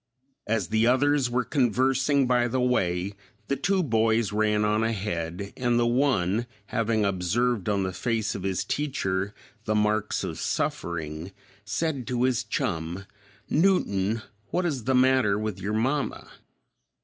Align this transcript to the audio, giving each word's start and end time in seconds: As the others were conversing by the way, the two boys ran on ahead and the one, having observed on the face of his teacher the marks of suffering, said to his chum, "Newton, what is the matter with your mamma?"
As 0.47 0.69
the 0.69 0.87
others 0.87 1.29
were 1.29 1.43
conversing 1.43 2.25
by 2.25 2.47
the 2.47 2.59
way, 2.59 3.13
the 3.49 3.55
two 3.55 3.83
boys 3.83 4.31
ran 4.31 4.65
on 4.65 4.83
ahead 4.83 5.53
and 5.55 5.77
the 5.77 5.85
one, 5.85 6.47
having 6.73 7.05
observed 7.05 7.69
on 7.69 7.83
the 7.83 7.93
face 7.93 8.33
of 8.33 8.41
his 8.41 8.65
teacher 8.65 9.31
the 9.65 9.75
marks 9.75 10.23
of 10.23 10.39
suffering, 10.39 11.31
said 11.65 12.07
to 12.07 12.23
his 12.23 12.43
chum, 12.43 13.05
"Newton, 13.47 14.23
what 14.47 14.65
is 14.65 14.85
the 14.85 14.95
matter 14.95 15.37
with 15.37 15.61
your 15.61 15.73
mamma?" 15.75 16.31